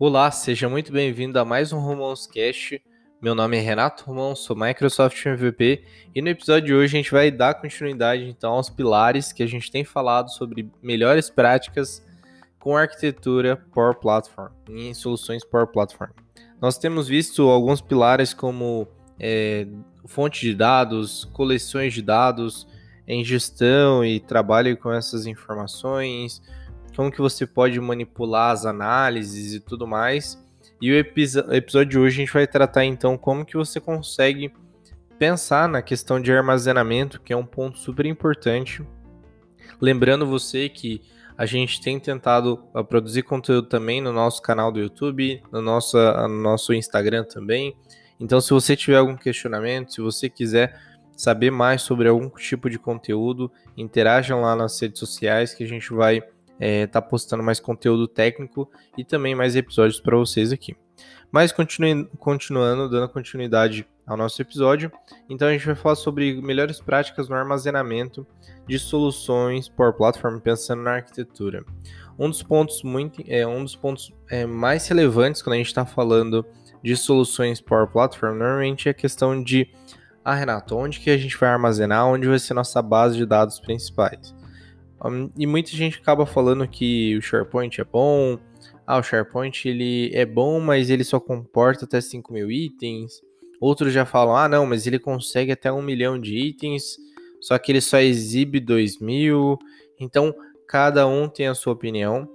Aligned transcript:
Olá, 0.00 0.30
seja 0.30 0.68
muito 0.68 0.92
bem-vindo 0.92 1.40
a 1.40 1.44
mais 1.44 1.72
um 1.72 1.80
Romãos 1.80 2.24
Cast. 2.24 2.80
Meu 3.20 3.34
nome 3.34 3.56
é 3.56 3.60
Renato 3.60 4.04
Romão, 4.04 4.36
sou 4.36 4.54
Microsoft 4.54 5.26
MVP 5.26 5.82
e 6.14 6.22
no 6.22 6.28
episódio 6.28 6.66
de 6.68 6.74
hoje 6.74 6.96
a 6.96 7.00
gente 7.00 7.10
vai 7.10 7.32
dar 7.32 7.54
continuidade 7.54 8.22
então 8.22 8.52
aos 8.52 8.70
pilares 8.70 9.32
que 9.32 9.42
a 9.42 9.46
gente 9.48 9.72
tem 9.72 9.82
falado 9.82 10.30
sobre 10.30 10.70
melhores 10.80 11.28
práticas 11.28 12.00
com 12.60 12.76
arquitetura 12.76 13.56
Power 13.74 13.96
Platform 13.96 14.52
em 14.68 14.94
soluções 14.94 15.44
Power 15.44 15.66
Platform. 15.66 16.12
Nós 16.60 16.78
temos 16.78 17.08
visto 17.08 17.48
alguns 17.50 17.80
pilares 17.80 18.32
como 18.32 18.86
é, 19.18 19.66
fonte 20.06 20.42
de 20.42 20.54
dados, 20.54 21.24
coleções 21.32 21.92
de 21.92 22.02
dados, 22.02 22.68
em 23.04 23.24
gestão 23.24 24.04
e 24.04 24.20
trabalho 24.20 24.76
com 24.76 24.92
essas 24.92 25.26
informações, 25.26 26.40
como 26.98 27.12
que 27.12 27.20
você 27.20 27.46
pode 27.46 27.80
manipular 27.80 28.50
as 28.50 28.66
análises 28.66 29.54
e 29.54 29.60
tudo 29.60 29.86
mais. 29.86 30.36
E 30.82 30.90
o 30.90 30.98
episódio 30.98 31.86
de 31.86 31.96
hoje 31.96 32.16
a 32.16 32.24
gente 32.24 32.32
vai 32.32 32.44
tratar 32.44 32.84
então 32.84 33.16
como 33.16 33.46
que 33.46 33.56
você 33.56 33.78
consegue 33.78 34.52
pensar 35.16 35.68
na 35.68 35.80
questão 35.80 36.20
de 36.20 36.32
armazenamento, 36.32 37.20
que 37.20 37.32
é 37.32 37.36
um 37.36 37.46
ponto 37.46 37.78
super 37.78 38.04
importante. 38.04 38.84
Lembrando 39.80 40.26
você 40.26 40.68
que 40.68 41.00
a 41.36 41.46
gente 41.46 41.80
tem 41.80 42.00
tentado 42.00 42.64
ah, 42.74 42.82
produzir 42.82 43.22
conteúdo 43.22 43.68
também 43.68 44.00
no 44.00 44.12
nosso 44.12 44.42
canal 44.42 44.72
do 44.72 44.80
YouTube, 44.80 45.40
no 45.52 45.62
nosso, 45.62 45.96
ah, 45.96 46.26
no 46.26 46.42
nosso 46.42 46.74
Instagram 46.74 47.22
também. 47.22 47.76
Então, 48.18 48.40
se 48.40 48.50
você 48.50 48.74
tiver 48.74 48.96
algum 48.96 49.16
questionamento, 49.16 49.92
se 49.92 50.00
você 50.00 50.28
quiser 50.28 50.76
saber 51.16 51.52
mais 51.52 51.80
sobre 51.80 52.08
algum 52.08 52.28
tipo 52.28 52.68
de 52.68 52.76
conteúdo, 52.76 53.52
interajam 53.76 54.40
lá 54.40 54.56
nas 54.56 54.80
redes 54.80 54.98
sociais 54.98 55.54
que 55.54 55.62
a 55.62 55.68
gente 55.68 55.92
vai 55.92 56.24
é, 56.58 56.86
tá 56.86 57.00
postando 57.00 57.42
mais 57.42 57.60
conteúdo 57.60 58.08
técnico 58.08 58.70
e 58.96 59.04
também 59.04 59.34
mais 59.34 59.56
episódios 59.56 60.00
para 60.00 60.16
vocês 60.16 60.52
aqui. 60.52 60.76
Mas 61.30 61.52
continue, 61.52 62.06
continuando, 62.18 62.88
dando 62.88 63.08
continuidade 63.08 63.86
ao 64.06 64.16
nosso 64.16 64.40
episódio, 64.40 64.90
então 65.28 65.48
a 65.48 65.52
gente 65.52 65.66
vai 65.66 65.74
falar 65.74 65.94
sobre 65.94 66.40
melhores 66.40 66.80
práticas 66.80 67.28
no 67.28 67.36
armazenamento 67.36 68.26
de 68.66 68.78
soluções 68.78 69.68
Power 69.68 69.92
Platform 69.92 70.38
pensando 70.38 70.82
na 70.82 70.92
arquitetura. 70.92 71.64
Um 72.18 72.30
dos 72.30 72.42
pontos 72.42 72.82
muito, 72.82 73.22
é 73.28 73.46
um 73.46 73.62
dos 73.62 73.76
pontos 73.76 74.12
é, 74.30 74.46
mais 74.46 74.88
relevantes 74.88 75.42
quando 75.42 75.54
a 75.54 75.58
gente 75.58 75.66
está 75.66 75.84
falando 75.84 76.44
de 76.82 76.96
soluções 76.96 77.60
Power 77.60 77.86
Platform, 77.88 78.38
normalmente 78.38 78.88
é 78.88 78.90
a 78.90 78.94
questão 78.94 79.42
de 79.42 79.70
ah, 80.24 80.34
Renato, 80.34 80.76
onde 80.76 81.00
que 81.00 81.10
a 81.10 81.16
gente 81.16 81.36
vai 81.36 81.50
armazenar, 81.50 82.06
onde 82.06 82.26
vai 82.26 82.38
ser 82.38 82.54
nossa 82.54 82.82
base 82.82 83.16
de 83.16 83.24
dados 83.24 83.60
principais? 83.60 84.34
Um, 85.04 85.30
e 85.36 85.46
muita 85.46 85.70
gente 85.70 85.98
acaba 85.98 86.26
falando 86.26 86.66
que 86.66 87.16
o 87.16 87.22
SharePoint 87.22 87.80
é 87.80 87.84
bom. 87.84 88.38
Ah, 88.86 88.98
o 88.98 89.02
SharePoint 89.02 89.68
ele 89.68 90.10
é 90.14 90.24
bom, 90.24 90.60
mas 90.60 90.90
ele 90.90 91.04
só 91.04 91.20
comporta 91.20 91.84
até 91.84 92.00
5 92.00 92.32
mil 92.32 92.50
itens. 92.50 93.20
Outros 93.60 93.92
já 93.92 94.04
falam, 94.04 94.36
ah, 94.36 94.48
não, 94.48 94.66
mas 94.66 94.86
ele 94.86 94.98
consegue 94.98 95.52
até 95.52 95.70
um 95.72 95.82
milhão 95.82 96.18
de 96.18 96.36
itens, 96.36 96.96
só 97.40 97.58
que 97.58 97.72
ele 97.72 97.80
só 97.80 97.98
exibe 97.98 98.60
2 98.60 98.98
mil. 99.00 99.58
Então, 99.98 100.34
cada 100.66 101.06
um 101.06 101.28
tem 101.28 101.48
a 101.48 101.54
sua 101.54 101.72
opinião. 101.72 102.28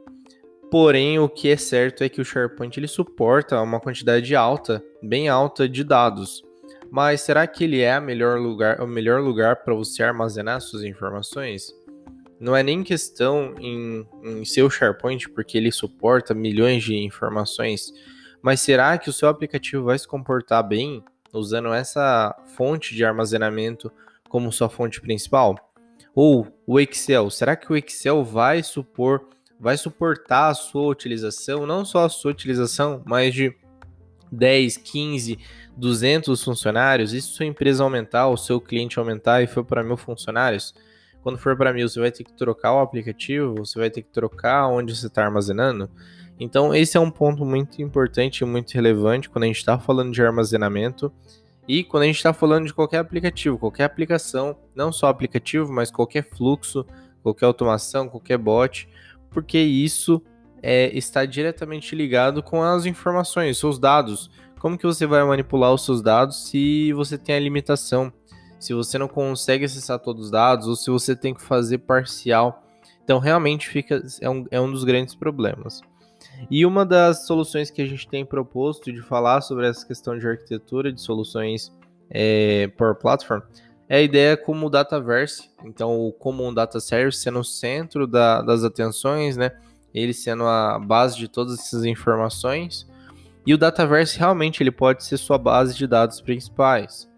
Porém, 0.70 1.20
o 1.20 1.30
que 1.30 1.50
é 1.50 1.58
certo 1.58 2.04
é 2.04 2.10
que 2.10 2.20
o 2.20 2.26
SharePoint 2.26 2.80
ele 2.80 2.88
suporta 2.88 3.62
uma 3.62 3.80
quantidade 3.80 4.36
alta, 4.36 4.84
bem 5.02 5.30
alta 5.30 5.70
de 5.70 5.84
dados. 5.84 6.44
Mas 6.92 7.22
será 7.22 7.46
que 7.48 7.64
ele 7.64 7.82
é 7.82 8.00
melhor 8.00 8.40
lugar, 8.40 8.82
o 8.82 8.88
melhor 8.88 9.22
lugar 9.22 9.58
para 9.58 9.74
você 9.74 10.04
armazenar 10.04 10.62
suas 10.62 10.84
informações? 10.84 11.74
Não 12.44 12.54
é 12.54 12.62
nem 12.62 12.84
questão 12.84 13.56
em, 13.58 14.06
em 14.22 14.44
seu 14.44 14.70
SharePoint, 14.70 15.30
porque 15.30 15.58
ele 15.58 15.72
suporta 15.72 16.34
milhões 16.34 16.84
de 16.84 16.94
informações, 16.94 17.94
mas 18.42 18.60
será 18.60 18.98
que 18.98 19.10
o 19.10 19.14
seu 19.14 19.30
aplicativo 19.30 19.86
vai 19.86 19.98
se 19.98 20.06
comportar 20.06 20.62
bem 20.62 21.02
usando 21.32 21.74
essa 21.74 22.36
fonte 22.58 22.94
de 22.94 23.06
armazenamento 23.06 23.90
como 24.28 24.52
sua 24.52 24.68
fonte 24.68 25.00
principal? 25.00 25.56
Ou 26.14 26.46
o 26.68 26.82
Excel, 26.82 27.30
será 27.30 27.56
que 27.56 27.72
o 27.72 27.78
Excel 27.78 28.26
vai 28.26 28.62
supor, 28.62 29.26
vai 29.58 29.78
suportar 29.78 30.50
a 30.50 30.54
sua 30.54 30.88
utilização, 30.90 31.66
não 31.66 31.86
só 31.86 32.04
a 32.04 32.10
sua 32.10 32.32
utilização, 32.32 33.02
mas 33.06 33.34
de 33.34 33.56
10, 34.30 34.76
15, 34.76 35.40
200 35.78 36.44
funcionários? 36.44 37.14
E 37.14 37.22
se 37.22 37.30
sua 37.30 37.46
empresa 37.46 37.86
aumentar, 37.86 38.28
o 38.28 38.36
seu 38.36 38.60
cliente 38.60 39.00
aumentar 39.00 39.42
e 39.42 39.48
for 39.48 39.64
para 39.64 39.82
mil 39.82 39.96
funcionários? 39.96 40.76
Quando 41.24 41.38
for 41.38 41.58
para 41.58 41.74
mil, 41.74 41.88
você 41.88 42.00
vai 42.00 42.12
ter 42.12 42.24
que 42.24 42.34
trocar 42.34 42.74
o 42.74 42.80
aplicativo, 42.80 43.56
você 43.56 43.80
vai 43.80 43.90
ter 43.90 44.02
que 44.02 44.10
trocar 44.10 44.68
onde 44.68 44.96
você 44.96 45.08
está 45.08 45.24
armazenando. 45.24 45.90
Então, 46.40 46.76
esse 46.76 46.98
é 46.98 47.00
um 47.00 47.10
ponto 47.10 47.46
muito 47.46 47.82
importante 47.82 48.42
e 48.42 48.46
muito 48.46 48.74
relevante 48.74 49.30
quando 49.30 49.44
a 49.46 49.48
gente 49.48 49.58
está 49.58 49.80
falando 49.80 50.12
de 50.12 50.22
armazenamento 50.22 51.12
e 51.68 51.84
quando 51.84 52.04
a 52.04 52.06
gente 52.08 52.18
está 52.18 52.34
falando 52.34 52.66
de 52.66 52.74
qualquer 52.74 52.98
aplicativo, 52.98 53.58
qualquer 53.58 53.86
aplicação, 53.86 54.58
não 54.76 54.92
só 54.92 55.08
aplicativo, 55.08 55.72
mas 55.72 55.90
qualquer 55.90 56.28
fluxo, 56.30 56.86
qualquer 57.22 57.46
automação, 57.46 58.10
qualquer 58.10 58.38
bot, 58.38 58.90
porque 59.30 59.58
isso 59.58 60.22
é, 60.62 60.96
está 60.98 61.26
diretamente 61.26 61.96
ligado 61.96 62.44
com 62.44 62.62
as 62.62 62.86
informações, 62.86 63.58
seus 63.58 63.80
dados. 63.80 64.30
Como 64.60 64.78
que 64.78 64.86
você 64.86 65.06
vai 65.06 65.24
manipular 65.24 65.74
os 65.74 65.86
seus 65.86 66.02
dados 66.02 66.48
se 66.50 66.92
você 66.94 67.18
tem 67.18 67.36
a 67.36 67.40
limitação? 67.40 68.12
Se 68.64 68.74
você 68.74 68.98
não 68.98 69.08
consegue 69.08 69.66
acessar 69.66 70.00
todos 70.00 70.26
os 70.26 70.32
dados 70.32 70.68
ou 70.68 70.76
se 70.76 70.90
você 70.90 71.16
tem 71.16 71.34
que 71.34 71.42
fazer 71.42 71.80
parcial. 71.80 72.64
Então, 73.04 73.20
realmente 73.20 73.68
fica 73.68 74.02
é 74.22 74.30
um, 74.30 74.46
é 74.50 74.62
um 74.62 74.72
dos 74.72 74.84
grandes 74.84 75.14
problemas. 75.14 75.82
E 76.50 76.66
uma 76.66 76.86
das 76.86 77.26
soluções 77.26 77.70
que 77.70 77.82
a 77.82 77.86
gente 77.86 78.08
tem 78.08 78.26
proposto 78.26 78.92
de 78.92 79.02
falar 79.02 79.42
sobre 79.42 79.68
essa 79.68 79.86
questão 79.86 80.18
de 80.18 80.28
arquitetura 80.28 80.92
de 80.92 81.02
soluções 81.02 81.72
é, 82.10 82.68
Power 82.78 82.96
Platform 82.96 83.42
é 83.90 83.98
a 83.98 84.02
ideia 84.02 84.38
como 84.38 84.68
o 84.68 84.70
Dataverse, 84.70 85.50
então 85.64 86.00
o 86.00 86.12
Common 86.12 86.54
Data 86.54 86.80
Service 86.80 87.20
sendo 87.20 87.40
o 87.40 87.44
centro 87.44 88.08
da, 88.08 88.42
das 88.42 88.64
atenções, 88.64 89.36
né? 89.36 89.52
Ele 89.94 90.14
sendo 90.14 90.46
a 90.46 90.80
base 90.80 91.18
de 91.18 91.28
todas 91.28 91.60
essas 91.60 91.84
informações. 91.86 92.88
E 93.46 93.54
o 93.54 93.58
Dataverse 93.58 94.18
realmente 94.18 94.64
ele 94.64 94.72
pode 94.72 95.04
ser 95.04 95.18
sua 95.18 95.38
base 95.38 95.76
de 95.76 95.86
dados 95.86 96.22
principais. 96.22 97.10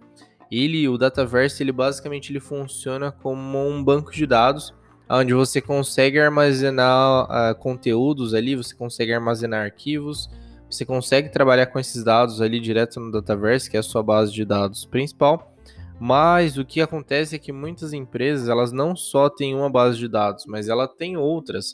Ele, 0.51 0.87
o 0.87 0.97
Dataverse, 0.97 1.61
ele 1.61 1.71
basicamente 1.71 2.31
ele 2.31 2.39
funciona 2.39 3.11
como 3.11 3.67
um 3.67 3.83
banco 3.83 4.11
de 4.11 4.25
dados 4.25 4.73
onde 5.09 5.33
você 5.33 5.61
consegue 5.61 6.19
armazenar 6.19 7.25
uh, 7.25 7.55
conteúdos 7.55 8.33
ali, 8.33 8.55
você 8.55 8.75
consegue 8.75 9.13
armazenar 9.13 9.63
arquivos, 9.63 10.29
você 10.69 10.83
consegue 10.83 11.29
trabalhar 11.29 11.67
com 11.67 11.79
esses 11.79 12.03
dados 12.03 12.41
ali 12.41 12.59
direto 12.59 12.99
no 12.99 13.11
Dataverse, 13.11 13.69
que 13.69 13.77
é 13.77 13.79
a 13.79 13.83
sua 13.83 14.01
base 14.01 14.33
de 14.33 14.43
dados 14.43 14.85
principal. 14.85 15.53
Mas 15.99 16.57
o 16.57 16.65
que 16.65 16.81
acontece 16.81 17.35
é 17.35 17.39
que 17.39 17.53
muitas 17.53 17.93
empresas, 17.93 18.49
elas 18.49 18.71
não 18.71 18.95
só 18.95 19.29
têm 19.29 19.55
uma 19.55 19.69
base 19.69 19.97
de 19.97 20.07
dados, 20.07 20.45
mas 20.45 20.67
ela 20.67 20.87
tem 20.87 21.15
outras. 21.15 21.73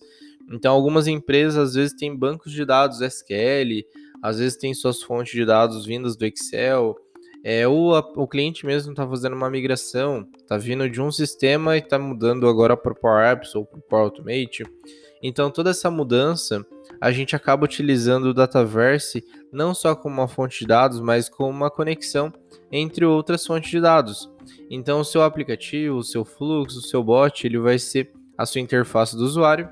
Então, 0.52 0.74
algumas 0.74 1.08
empresas 1.08 1.70
às 1.70 1.74
vezes 1.74 1.96
têm 1.96 2.16
bancos 2.16 2.52
de 2.52 2.64
dados 2.66 3.02
SQL, 3.02 3.84
às 4.22 4.38
vezes 4.38 4.58
têm 4.58 4.74
suas 4.74 5.02
fontes 5.02 5.34
de 5.34 5.46
dados 5.46 5.86
vindas 5.86 6.16
do 6.16 6.26
Excel, 6.26 6.96
é, 7.44 7.68
o, 7.68 7.98
o 8.16 8.28
cliente 8.28 8.66
mesmo 8.66 8.92
está 8.92 9.08
fazendo 9.08 9.36
uma 9.36 9.50
migração, 9.50 10.28
está 10.38 10.58
vindo 10.58 10.88
de 10.90 11.02
um 11.02 11.12
sistema 11.12 11.76
e 11.76 11.80
está 11.80 11.98
mudando 11.98 12.48
agora 12.48 12.78
para 12.78 12.94
o 12.94 12.96
Power 12.96 13.26
Apps 13.26 13.56
ou 13.56 13.66
para 13.66 13.80
o 13.80 13.82
Power 13.82 14.06
Automate. 14.06 14.64
Então, 15.24 15.50
toda 15.50 15.72
essa 15.72 15.90
mudança, 15.90 16.66
a 17.00 17.12
gente 17.12 17.36
acaba 17.36 17.66
utilizando 17.66 18.26
o 18.26 18.34
Dataverse 18.34 19.24
não 19.52 19.74
só 19.74 19.96
como 19.96 20.16
uma 20.16 20.28
fonte 20.28 20.60
de 20.60 20.68
dados, 20.68 21.00
mas 21.00 21.30
como 21.30 21.50
uma 21.50 21.70
conexão 21.70 22.32
entre 22.72 23.06
outras 23.06 23.46
fontes 23.46 23.70
de 23.70 23.80
dados. 23.80 24.30
Então, 24.70 25.00
o 25.00 25.06
seu 25.06 25.24
aplicativo, 25.24 25.98
o 25.98 26.04
seu 26.04 26.24
fluxo, 26.24 26.80
o 26.80 26.82
seu 26.82 27.04
bot, 27.04 27.46
ele 27.46 27.60
vai 27.60 27.78
ser 27.78 28.12
a 28.38 28.46
sua 28.46 28.62
interface 28.62 29.16
do 29.16 29.24
usuário. 29.24 29.70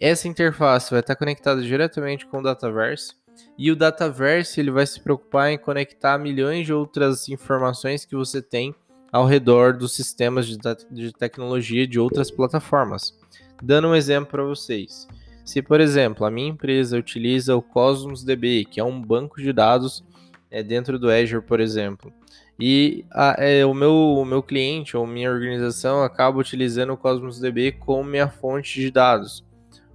Essa 0.00 0.28
interface 0.28 0.90
vai 0.90 1.00
estar 1.00 1.14
conectada 1.14 1.60
diretamente 1.60 2.26
com 2.26 2.38
o 2.38 2.42
Dataverse 2.42 3.14
e 3.56 3.70
o 3.70 3.76
Dataverse 3.76 4.58
ele 4.58 4.70
vai 4.70 4.86
se 4.86 5.00
preocupar 5.00 5.50
em 5.50 5.58
conectar 5.58 6.18
milhões 6.18 6.66
de 6.66 6.72
outras 6.72 7.28
informações 7.28 8.04
que 8.04 8.16
você 8.16 8.40
tem 8.40 8.74
ao 9.12 9.26
redor 9.26 9.76
dos 9.76 9.94
sistemas 9.94 10.46
de, 10.46 10.56
de 10.90 11.12
tecnologia 11.12 11.86
de 11.86 11.98
outras 11.98 12.30
plataformas. 12.30 13.18
Dando 13.62 13.88
um 13.88 13.94
exemplo 13.94 14.30
para 14.30 14.44
vocês. 14.44 15.06
Se, 15.44 15.60
por 15.60 15.80
exemplo, 15.80 16.24
a 16.24 16.30
minha 16.30 16.48
empresa 16.48 16.96
utiliza 16.96 17.56
o 17.56 17.62
Cosmos 17.62 18.22
DB, 18.24 18.64
que 18.64 18.80
é 18.80 18.84
um 18.84 19.00
banco 19.00 19.40
de 19.40 19.52
dados 19.52 20.04
é, 20.50 20.62
dentro 20.62 20.98
do 20.98 21.10
Azure, 21.10 21.42
por 21.42 21.60
exemplo, 21.60 22.12
e 22.58 23.04
a, 23.10 23.36
é, 23.38 23.64
o, 23.64 23.74
meu, 23.74 23.92
o 23.92 24.24
meu 24.24 24.42
cliente 24.42 24.96
ou 24.96 25.06
minha 25.06 25.30
organização 25.30 26.02
acaba 26.02 26.38
utilizando 26.38 26.92
o 26.92 26.96
Cosmos 26.96 27.40
DB 27.40 27.72
como 27.72 28.04
minha 28.04 28.28
fonte 28.28 28.80
de 28.80 28.90
dados 28.90 29.44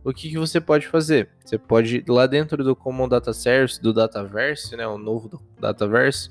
o 0.05 0.13
que, 0.13 0.29
que 0.29 0.37
você 0.37 0.61
pode 0.61 0.87
fazer? 0.87 1.29
Você 1.43 1.57
pode, 1.57 2.05
lá 2.07 2.27
dentro 2.27 2.63
do 2.63 2.75
Common 2.75 3.09
Data 3.09 3.33
Service, 3.33 3.81
do 3.81 3.91
Dataverse, 3.91 4.77
né, 4.77 4.87
o 4.87 4.99
novo 4.99 5.41
Dataverse, 5.59 6.29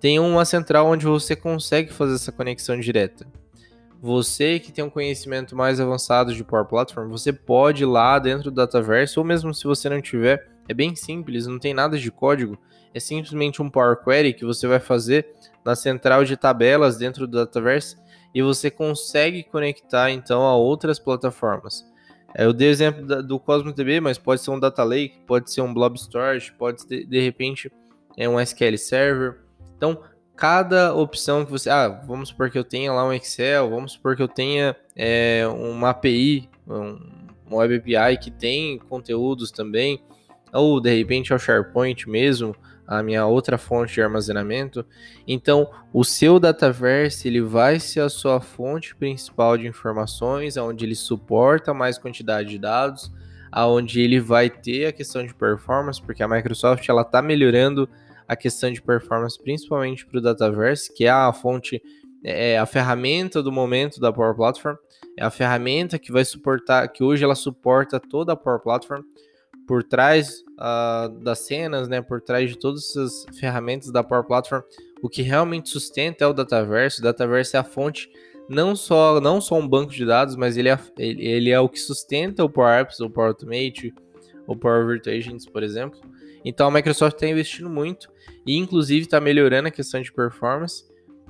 tem 0.00 0.20
uma 0.20 0.44
central 0.44 0.86
onde 0.86 1.04
você 1.04 1.34
consegue 1.34 1.92
fazer 1.92 2.14
essa 2.14 2.30
conexão 2.30 2.78
direta. 2.78 3.26
Você 4.00 4.60
que 4.60 4.70
tem 4.70 4.84
um 4.84 4.90
conhecimento 4.90 5.56
mais 5.56 5.80
avançado 5.80 6.32
de 6.32 6.44
Power 6.44 6.66
Platform, 6.66 7.10
você 7.10 7.32
pode 7.32 7.82
ir 7.82 7.86
lá 7.86 8.18
dentro 8.20 8.50
do 8.50 8.54
Dataverse, 8.54 9.18
ou 9.18 9.24
mesmo 9.24 9.52
se 9.52 9.64
você 9.64 9.88
não 9.88 10.00
tiver, 10.00 10.48
É 10.66 10.72
bem 10.72 10.96
simples, 10.96 11.46
não 11.46 11.58
tem 11.58 11.74
nada 11.74 11.98
de 11.98 12.10
código. 12.10 12.56
É 12.94 13.00
simplesmente 13.00 13.60
um 13.60 13.68
Power 13.68 14.02
Query 14.02 14.32
que 14.32 14.44
você 14.44 14.66
vai 14.66 14.80
fazer 14.80 15.26
na 15.64 15.74
central 15.74 16.24
de 16.24 16.36
tabelas 16.36 16.96
dentro 16.96 17.26
do 17.26 17.36
Dataverse 17.36 17.96
e 18.34 18.40
você 18.40 18.70
consegue 18.70 19.42
conectar 19.42 20.10
então 20.10 20.42
a 20.42 20.56
outras 20.56 20.98
plataformas. 20.98 21.84
Eu 22.36 22.52
dei 22.52 22.68
o 22.68 22.70
exemplo 22.70 23.22
do 23.22 23.38
Cosmos 23.38 23.74
DB, 23.74 24.00
mas 24.00 24.18
pode 24.18 24.40
ser 24.40 24.50
um 24.50 24.58
Data 24.58 24.82
Lake, 24.82 25.20
pode 25.26 25.50
ser 25.50 25.60
um 25.60 25.72
Blob 25.72 25.96
Storage, 25.96 26.52
pode 26.52 26.82
ser 26.82 27.06
de 27.06 27.20
repente 27.20 27.70
é 28.16 28.28
um 28.28 28.40
SQL 28.40 28.76
Server. 28.76 29.40
Então, 29.76 30.00
cada 30.36 30.94
opção 30.94 31.44
que 31.44 31.50
você. 31.50 31.70
Ah, 31.70 31.88
vamos 31.88 32.30
supor 32.30 32.50
que 32.50 32.58
eu 32.58 32.64
tenha 32.64 32.92
lá 32.92 33.06
um 33.06 33.12
Excel, 33.12 33.70
vamos 33.70 33.92
supor 33.92 34.16
que 34.16 34.22
eu 34.22 34.28
tenha 34.28 34.76
é, 34.96 35.46
uma 35.46 35.90
API, 35.90 36.48
um, 36.66 36.98
Web 37.50 37.96
API 37.96 38.16
que 38.18 38.30
tem 38.30 38.78
conteúdos 38.78 39.50
também, 39.50 40.02
ou 40.52 40.80
de 40.80 40.96
repente 40.96 41.32
é 41.32 41.36
o 41.36 41.38
SharePoint 41.38 42.08
mesmo, 42.08 42.54
a 42.86 43.02
minha 43.02 43.26
outra 43.26 43.56
fonte 43.56 43.94
de 43.94 44.02
armazenamento. 44.02 44.84
Então, 45.26 45.70
o 45.92 46.04
seu 46.04 46.38
Dataverse 46.38 47.26
ele 47.28 47.40
vai 47.40 47.80
ser 47.80 48.00
a 48.00 48.08
sua 48.08 48.40
fonte 48.40 48.94
principal 48.94 49.56
de 49.56 49.66
informações, 49.66 50.56
onde 50.56 50.84
ele 50.84 50.94
suporta 50.94 51.72
mais 51.72 51.98
quantidade 51.98 52.50
de 52.50 52.58
dados, 52.58 53.12
aonde 53.50 54.00
ele 54.00 54.20
vai 54.20 54.50
ter 54.50 54.86
a 54.86 54.92
questão 54.92 55.24
de 55.24 55.34
performance, 55.34 56.02
porque 56.02 56.22
a 56.22 56.28
Microsoft 56.28 56.88
ela 56.88 57.02
está 57.02 57.22
melhorando 57.22 57.88
a 58.26 58.34
questão 58.34 58.72
de 58.72 58.82
performance, 58.82 59.40
principalmente 59.40 60.04
para 60.06 60.18
o 60.18 60.20
Dataverse, 60.20 60.92
que 60.92 61.04
é 61.04 61.10
a 61.10 61.32
fonte, 61.32 61.82
é 62.22 62.58
a 62.58 62.66
ferramenta 62.66 63.42
do 63.42 63.52
momento 63.52 64.00
da 64.00 64.12
Power 64.12 64.34
Platform, 64.34 64.76
é 65.16 65.24
a 65.24 65.30
ferramenta 65.30 65.98
que 65.98 66.10
vai 66.10 66.24
suportar, 66.24 66.88
que 66.88 67.04
hoje 67.04 67.22
ela 67.22 67.34
suporta 67.34 68.00
toda 68.00 68.32
a 68.32 68.36
Power 68.36 68.60
Platform 68.60 69.02
por 69.66 69.82
trás 69.82 70.44
uh, 70.58 71.08
das 71.20 71.40
cenas, 71.40 71.88
né, 71.88 72.02
por 72.02 72.20
trás 72.20 72.50
de 72.50 72.58
todas 72.58 72.90
essas 72.90 73.26
ferramentas 73.38 73.90
da 73.90 74.02
Power 74.02 74.24
Platform, 74.24 74.62
o 75.02 75.08
que 75.08 75.22
realmente 75.22 75.68
sustenta 75.68 76.24
é 76.24 76.26
o 76.26 76.32
Dataverse. 76.32 77.00
O 77.00 77.02
Dataverse 77.02 77.56
é 77.56 77.58
a 77.58 77.64
fonte 77.64 78.08
não 78.48 78.76
só 78.76 79.20
não 79.20 79.40
só 79.40 79.56
um 79.56 79.66
banco 79.66 79.92
de 79.92 80.04
dados, 80.04 80.36
mas 80.36 80.56
ele 80.56 80.68
é, 80.68 80.78
ele, 80.98 81.50
é 81.50 81.60
o 81.60 81.68
que 81.68 81.78
sustenta 81.78 82.44
o 82.44 82.50
Power 82.50 82.80
Apps, 82.80 83.00
o 83.00 83.08
Power 83.08 83.28
Automate, 83.28 83.92
o 84.46 84.56
Power 84.56 84.86
Virtual 84.86 85.16
Agents, 85.16 85.46
por 85.46 85.62
exemplo. 85.62 86.00
Então 86.44 86.68
a 86.68 86.70
Microsoft 86.70 87.14
está 87.14 87.26
investindo 87.26 87.70
muito 87.70 88.08
e 88.46 88.56
inclusive 88.56 89.06
está 89.06 89.20
melhorando 89.20 89.68
a 89.68 89.70
questão 89.70 90.00
de 90.00 90.12
performance 90.12 90.84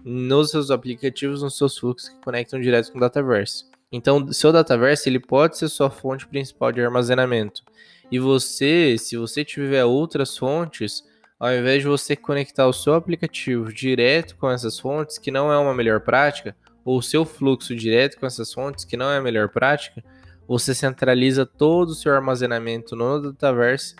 nos 0.04 0.50
seus 0.50 0.70
aplicativos, 0.70 1.42
nos 1.42 1.56
seus 1.56 1.78
fluxos 1.78 2.10
que 2.10 2.20
conectam 2.20 2.60
direto 2.60 2.92
com 2.92 2.98
o 2.98 3.00
Dataverse. 3.00 3.64
Então, 3.90 4.30
seu 4.32 4.52
Dataverse 4.52 5.08
ele 5.08 5.20
pode 5.20 5.56
ser 5.56 5.68
sua 5.68 5.88
fonte 5.88 6.26
principal 6.26 6.72
de 6.72 6.80
armazenamento. 6.82 7.62
E 8.10 8.18
você, 8.18 8.96
se 8.98 9.16
você 9.16 9.44
tiver 9.44 9.84
outras 9.84 10.36
fontes, 10.36 11.02
ao 11.38 11.52
invés 11.52 11.82
de 11.82 11.88
você 11.88 12.14
conectar 12.14 12.66
o 12.66 12.72
seu 12.72 12.94
aplicativo 12.94 13.72
direto 13.72 14.36
com 14.36 14.50
essas 14.50 14.78
fontes, 14.78 15.18
que 15.18 15.30
não 15.30 15.52
é 15.52 15.58
uma 15.58 15.74
melhor 15.74 16.00
prática, 16.00 16.56
ou 16.84 16.98
o 16.98 17.02
seu 17.02 17.24
fluxo 17.24 17.74
direto 17.74 18.18
com 18.18 18.26
essas 18.26 18.52
fontes, 18.52 18.84
que 18.84 18.96
não 18.96 19.10
é 19.10 19.18
a 19.18 19.22
melhor 19.22 19.48
prática, 19.48 20.04
você 20.46 20.74
centraliza 20.74 21.46
todo 21.46 21.90
o 21.90 21.94
seu 21.94 22.12
armazenamento 22.14 22.94
no 22.94 23.20
Dataverse 23.20 23.96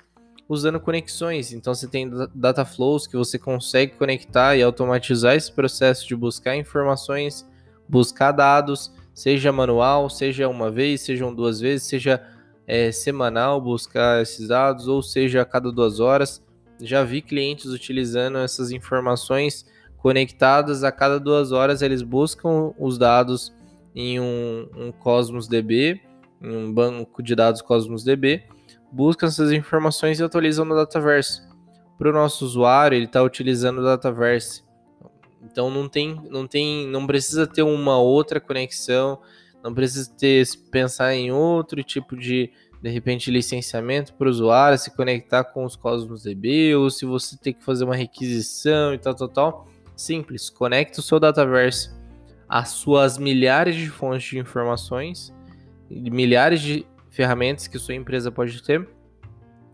usando 0.48 0.78
conexões. 0.78 1.52
Então 1.52 1.74
você 1.74 1.88
tem 1.88 2.10
data 2.34 2.64
flows 2.64 3.06
que 3.06 3.16
você 3.16 3.38
consegue 3.38 3.94
conectar 3.96 4.56
e 4.56 4.62
automatizar 4.62 5.34
esse 5.34 5.50
processo 5.50 6.06
de 6.06 6.14
buscar 6.14 6.56
informações, 6.56 7.48
buscar 7.88 8.32
dados, 8.32 8.92
seja 9.14 9.52
manual, 9.52 10.10
seja 10.10 10.48
uma 10.48 10.70
vez, 10.70 11.00
sejam 11.00 11.34
duas 11.34 11.60
vezes, 11.60 11.86
seja 11.86 12.22
é, 12.66 12.90
semanal 12.90 13.60
buscar 13.60 14.22
esses 14.22 14.48
dados, 14.48 14.88
ou 14.88 15.02
seja 15.02 15.42
a 15.42 15.44
cada 15.44 15.70
duas 15.70 16.00
horas. 16.00 16.42
Já 16.80 17.04
vi 17.04 17.22
clientes 17.22 17.66
utilizando 17.66 18.38
essas 18.38 18.70
informações 18.70 19.64
conectadas 19.98 20.84
a 20.84 20.92
cada 20.92 21.18
duas 21.18 21.52
horas, 21.52 21.80
eles 21.80 22.02
buscam 22.02 22.74
os 22.78 22.98
dados 22.98 23.54
em 23.94 24.20
um, 24.20 24.68
um 24.76 24.92
Cosmos 24.92 25.48
DB, 25.48 26.00
em 26.42 26.56
um 26.56 26.72
banco 26.72 27.22
de 27.22 27.34
dados 27.34 27.62
Cosmos 27.62 28.04
DB, 28.04 28.42
buscam 28.92 29.26
essas 29.26 29.50
informações 29.52 30.20
e 30.20 30.22
atualizam 30.22 30.64
no 30.64 30.74
Dataverse. 30.74 31.42
Para 31.96 32.10
o 32.10 32.12
nosso 32.12 32.44
usuário, 32.44 32.96
ele 32.96 33.06
está 33.06 33.22
utilizando 33.22 33.78
o 33.78 33.84
Dataverse. 33.84 34.62
Então 35.42 35.70
não 35.70 35.88
tem, 35.88 36.20
não 36.30 36.46
tem, 36.46 36.86
não 36.88 37.06
precisa 37.06 37.46
ter 37.46 37.62
uma 37.62 37.98
outra 37.98 38.40
conexão, 38.40 39.18
não 39.64 39.72
precisa 39.72 40.12
ter 40.14 40.46
pensar 40.70 41.14
em 41.14 41.32
outro 41.32 41.82
tipo 41.82 42.14
de 42.14 42.52
de 42.82 42.90
repente 42.90 43.30
licenciamento 43.30 44.12
para 44.12 44.26
o 44.26 44.30
usuário 44.30 44.76
se 44.76 44.94
conectar 44.94 45.42
com 45.42 45.64
os 45.64 45.74
Cosmos 45.74 46.24
DB 46.24 46.74
ou 46.76 46.90
se 46.90 47.06
você 47.06 47.34
tem 47.34 47.54
que 47.54 47.64
fazer 47.64 47.82
uma 47.82 47.96
requisição 47.96 48.92
e 48.92 48.98
tal, 48.98 49.14
tal, 49.14 49.28
tal. 49.28 49.68
Simples, 49.96 50.50
conecta 50.50 51.00
o 51.00 51.02
seu 51.02 51.18
Dataverse 51.18 51.90
às 52.46 52.68
suas 52.68 53.16
milhares 53.16 53.74
de 53.74 53.88
fontes 53.88 54.28
de 54.28 54.38
informações, 54.38 55.32
milhares 55.88 56.60
de 56.60 56.84
ferramentas 57.08 57.66
que 57.66 57.78
sua 57.78 57.94
empresa 57.94 58.30
pode 58.30 58.62
ter 58.62 58.86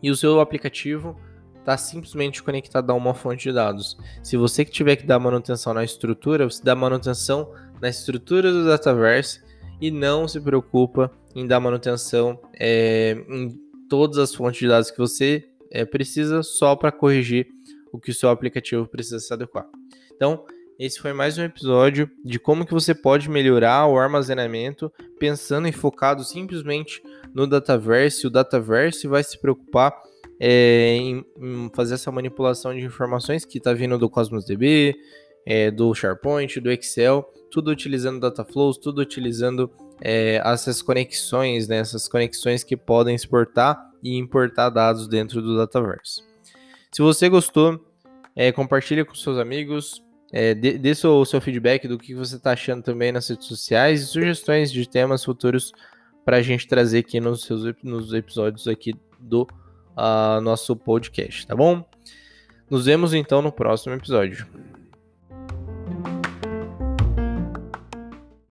e 0.00 0.08
o 0.08 0.14
seu 0.14 0.40
aplicativo 0.40 1.18
está 1.58 1.76
simplesmente 1.76 2.40
conectado 2.44 2.90
a 2.90 2.94
uma 2.94 3.12
fonte 3.12 3.48
de 3.48 3.52
dados. 3.52 3.98
Se 4.22 4.36
você 4.36 4.64
que 4.64 4.70
tiver 4.70 4.94
que 4.94 5.04
dar 5.04 5.18
manutenção 5.18 5.74
na 5.74 5.82
estrutura, 5.82 6.48
você 6.48 6.62
dá 6.62 6.76
manutenção 6.76 7.52
na 7.80 7.88
estrutura 7.88 8.52
do 8.52 8.66
Dataverse 8.66 9.49
e 9.80 9.90
não 9.90 10.28
se 10.28 10.40
preocupa 10.40 11.10
em 11.34 11.46
dar 11.46 11.60
manutenção 11.60 12.38
é, 12.58 13.16
em 13.28 13.58
todas 13.88 14.18
as 14.18 14.34
fontes 14.34 14.60
de 14.60 14.68
dados 14.68 14.90
que 14.90 14.98
você 14.98 15.44
é, 15.70 15.84
precisa 15.84 16.42
só 16.42 16.76
para 16.76 16.92
corrigir 16.92 17.46
o 17.92 17.98
que 17.98 18.10
o 18.10 18.14
seu 18.14 18.28
aplicativo 18.28 18.86
precisa 18.86 19.18
se 19.18 19.32
adequar. 19.32 19.66
Então, 20.14 20.44
esse 20.78 20.98
foi 20.98 21.12
mais 21.12 21.36
um 21.36 21.42
episódio 21.42 22.10
de 22.24 22.38
como 22.38 22.64
que 22.64 22.72
você 22.72 22.94
pode 22.94 23.28
melhorar 23.28 23.86
o 23.86 23.98
armazenamento 23.98 24.90
pensando 25.18 25.68
e 25.68 25.72
focado 25.72 26.24
simplesmente 26.24 27.02
no 27.34 27.46
Dataverse. 27.46 28.26
O 28.26 28.30
Dataverse 28.30 29.06
vai 29.06 29.22
se 29.22 29.38
preocupar 29.38 29.94
é, 30.40 30.96
em, 30.96 31.24
em, 31.38 31.70
fazer 31.74 31.94
essa 31.94 32.10
manipulação 32.10 32.74
de 32.74 32.80
informações 32.80 33.44
que 33.44 33.58
está 33.58 33.74
vindo 33.74 33.98
do 33.98 34.08
Cosmos 34.08 34.46
DB, 34.46 34.96
é, 35.46 35.70
do 35.70 35.94
SharePoint, 35.94 36.60
do 36.60 36.70
Excel, 36.70 37.28
tudo 37.50 37.70
utilizando 37.70 38.20
Dataflows, 38.20 38.78
tudo 38.78 39.00
utilizando 39.00 39.70
é, 40.00 40.40
essas 40.44 40.80
conexões, 40.82 41.68
né, 41.68 41.78
essas 41.78 42.08
conexões 42.08 42.64
que 42.64 42.76
podem 42.76 43.14
exportar 43.14 43.90
e 44.02 44.16
importar 44.16 44.70
dados 44.70 45.08
dentro 45.08 45.42
do 45.42 45.56
Dataverse. 45.56 46.22
Se 46.90 47.02
você 47.02 47.28
gostou, 47.28 47.84
é, 48.34 48.50
compartilhe 48.50 49.04
com 49.04 49.14
seus 49.14 49.38
amigos, 49.38 50.02
é, 50.32 50.54
dê, 50.54 50.78
dê 50.78 50.94
seu, 50.94 51.24
seu 51.24 51.40
feedback 51.40 51.86
do 51.88 51.98
que 51.98 52.14
você 52.14 52.36
está 52.36 52.52
achando 52.52 52.82
também 52.82 53.12
nas 53.12 53.28
redes 53.28 53.46
sociais 53.46 54.02
e 54.02 54.06
sugestões 54.06 54.72
de 54.72 54.88
temas 54.88 55.24
futuros 55.24 55.72
para 56.24 56.36
a 56.36 56.42
gente 56.42 56.68
trazer 56.68 56.98
aqui 56.98 57.20
nos, 57.20 57.42
seus, 57.42 57.74
nos 57.82 58.12
episódios 58.12 58.68
aqui 58.68 58.94
do 59.18 59.42
uh, 59.42 60.40
nosso 60.40 60.76
podcast, 60.76 61.46
tá 61.46 61.56
bom? 61.56 61.84
Nos 62.68 62.86
vemos 62.86 63.12
então 63.12 63.42
no 63.42 63.50
próximo 63.50 63.94
episódio. 63.94 64.46